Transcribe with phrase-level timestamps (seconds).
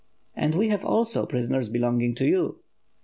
[0.33, 2.61] "And we have also prisoners belonging to you!"